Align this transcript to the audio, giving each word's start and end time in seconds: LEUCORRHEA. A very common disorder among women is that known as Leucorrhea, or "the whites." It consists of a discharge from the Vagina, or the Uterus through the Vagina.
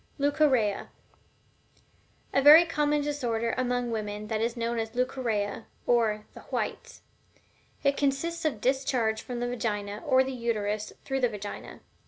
LEUCORRHEA. 0.17 0.87
A 2.33 2.41
very 2.41 2.65
common 2.65 3.03
disorder 3.03 3.53
among 3.55 3.91
women 3.91 4.23
is 4.23 4.53
that 4.55 4.59
known 4.59 4.79
as 4.79 4.95
Leucorrhea, 4.95 5.67
or 5.85 6.25
"the 6.33 6.39
whites." 6.49 7.03
It 7.83 7.97
consists 7.97 8.43
of 8.43 8.53
a 8.53 8.57
discharge 8.57 9.21
from 9.21 9.41
the 9.41 9.47
Vagina, 9.47 10.01
or 10.03 10.23
the 10.23 10.31
Uterus 10.33 10.91
through 11.05 11.19
the 11.19 11.29
Vagina. 11.29 11.81